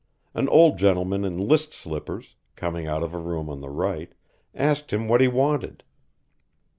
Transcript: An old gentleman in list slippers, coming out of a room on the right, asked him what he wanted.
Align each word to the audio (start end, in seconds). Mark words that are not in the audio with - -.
An 0.33 0.49
old 0.49 0.79
gentleman 0.79 1.23
in 1.23 1.37
list 1.37 1.73
slippers, 1.73 2.35
coming 2.55 2.87
out 2.87 3.03
of 3.03 3.13
a 3.13 3.19
room 3.19 3.51
on 3.51 3.61
the 3.61 3.69
right, 3.69 4.11
asked 4.55 4.91
him 4.91 5.07
what 5.07 5.21
he 5.21 5.27
wanted. 5.27 5.83